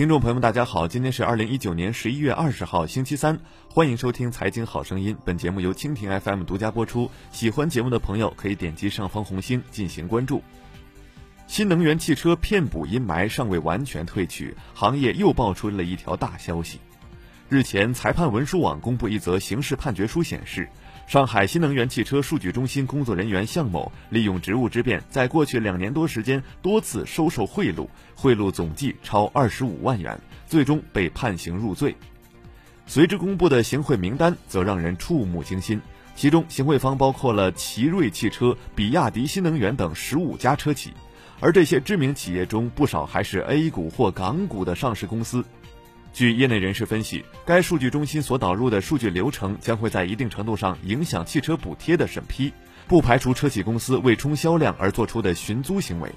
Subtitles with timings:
[0.00, 5.14] 听众朋友们，大家好，今天是二零一九年十一月二十号，星期三，欢迎收听《财经好声音》。
[5.26, 7.10] 本节目由蜻蜓 FM 独家播出。
[7.32, 10.42] 喜欢节目的朋友可以点击上方红星进行关注。
[11.46, 16.78] 新能源汽车骗补阴霾尚未完全褪去，行业又爆出了一条大消息。
[17.50, 20.66] 日前，裁判文书网公布一则刑事判决书，显示。
[21.10, 31.96] 上海新能源汽车数据中心工作人员向某利用职务之便，在过去两年多时间多次收受贿赂，贿赂总计超二十五万元，最终被判刑入罪。
[32.86, 35.80] 随之公布的行贿名单则让人触目惊心，
[36.14, 40.92] 其中行贿方包括了奇瑞汽车、比亚迪新能源等十五家车企，
[41.40, 45.44] 而这些知名企业中不少还是 A 股或港股的上市公司。
[46.12, 52.52] 据业内人士分析，该数据中心所导入的数据流程将会在一定程度上影响汽车补贴的审批，
[52.86, 56.10] 不排除车企公司为冲销量而做出的寻租行为。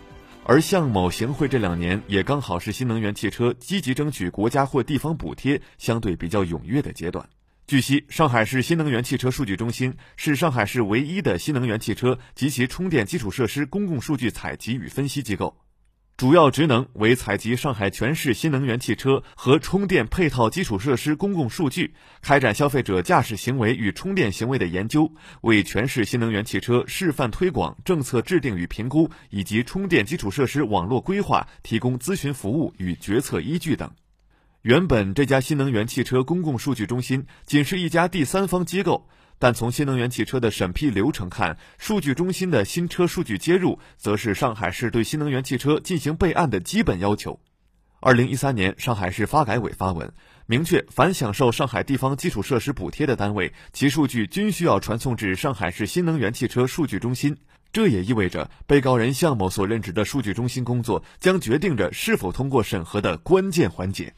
[0.45, 7.30] 而向某行贿这两年，也刚好是新能源汽车积极争取国家或地方补贴相对比较踊跃的阶段。
[7.66, 15.55] 据悉，上海市新能源汽车数据中心是上海市唯一的新能源汽车及其充电基础设施公共数据采集与分析机构。
[16.16, 25.11] 主要职能为采集上海全市新能源汽车和充电配套基础设施公共数据，开展消费者驾驶行为与充电行为的研究，
[25.42, 33.92] 为全市新能源汽车示范推广、政策制定与评估以及充电基础设施网络规划提供咨询服务与决策依据等。
[34.64, 39.09] 原本这家新能源汽车公共数据中心仅是一家第三方机构。
[39.38, 47.42] 但从新能源汽车的审批流程看，数据中心的新车数据接入，则是上海市对新能源汽车进行备案的基本要求。
[48.00, 50.14] 二零一三年，上海市发改委发文，
[50.45, 57.36] 明确凡享受上海地方基础设施补贴的单位，其数据均需要传送至上海市新能源汽车数据中心。
[57.73, 64.14] 这也意味着，被告人向某所任职的数据中心工作，将决定着是否通过审核的关键环节。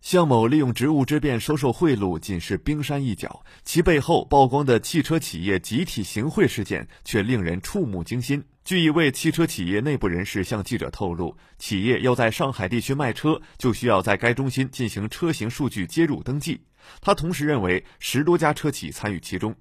[0.00, 8.42] 向某利用职务之便收受贿赂，仅是冰山一角，其背后曝光的汽车企业集体行贿事件却令人触目惊心。
[8.64, 16.60] 据一位汽车企业内部人士向记者透露，企业要在上海地区卖车，就需要在该中心进行车型数据接入登记。
[17.00, 19.54] 他同时认为，十多家车企参与其中。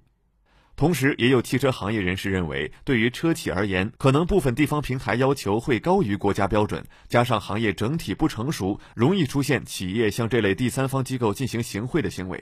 [0.77, 12.41] 同时，也有汽车行业人士认为，对于车企而言，可能部分地方平台要求会高于国家标准，加上行业整体不成熟，容易出现企业向这类第三方机构进行行贿的行为。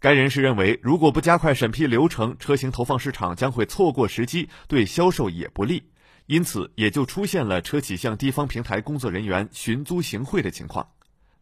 [0.00, 5.82] 该人士认为，如果不加快审批流程，车型投放市场将会错过时机，对销售也不利。
[6.24, 10.88] 因此，也就出现了车企向地方平台工作人员寻租行贿的情况。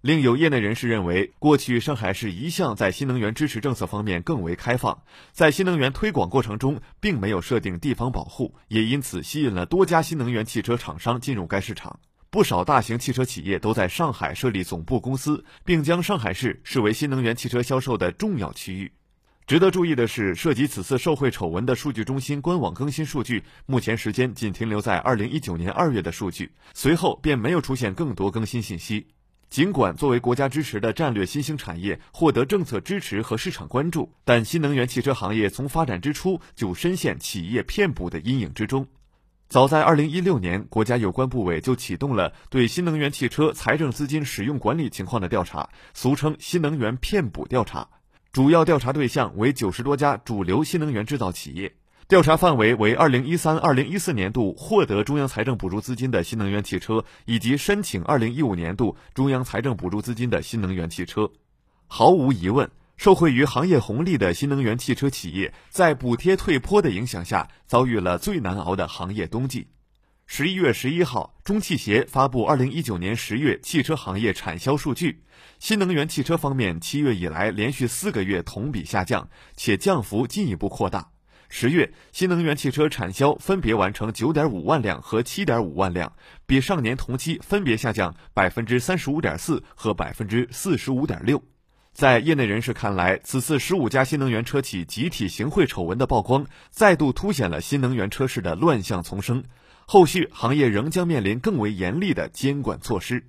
[0.02, 12.00] 另有业内人士认为，过去上海市一向在新能源支持政策方面更为开放，在新能源推广过程中，并没有设定地方保护，也因此吸引了多家新能源汽车厂商进入该市场。
[12.30, 18.90] 不少大型汽车企业都在上海设立总部公司，并将上海市视为新能源汽车销售的重要区域。
[19.46, 29.06] 值得注意的是，涉及此次受贿丑闻的数据中心官网更新数据，目前时间仅停留在二零一九年二月的数据，随后便没有出现更多更新信息。
[29.52, 38.86] 尽管作为国家支持的战略新兴产业获得政策支持和市场关注，但新能源汽车行业从发展之初就深陷企业骗补的阴影之中。
[39.50, 47.86] 早在二零一六年，国家有关部委就启动了对新能源汽车财政资金使用管理情况的调查，俗称“新能源骗补调查”，
[48.32, 51.70] 主要调查对象为九十多家主流新能源制造企业。
[52.08, 61.30] 调查范围为二零一三、二零一四年度获得中央财政补助资金的新能源汽车，以及申请二零一五年度中央财政补助资金的新能源汽车。
[61.86, 69.68] 毫无疑问，受惠于行业红利的新能源汽车企业，在补贴退坡的影响下，遭遇了最难熬的行业冬季。
[70.26, 75.22] 十一月十一号，中汽协发布二零一九年十月汽车行业产销数据，
[75.58, 81.10] 新能源汽车方面，七月以来连续四个月同比下降，且降幅进一步扩大。
[81.54, 86.10] 十月，新能源汽车产销分别完成九点五万辆和七点五万辆，
[86.46, 91.42] 比上年同期分别下降百分之三十五点四和百分之四十五点六。
[91.92, 99.44] 在业内人士看来，此次十五家新能源车企集体行贿丑闻的曝光，再度凸显了新能源车市的乱象丛生，
[99.84, 103.26] 后续行业仍将面临更为严厉的监管措施。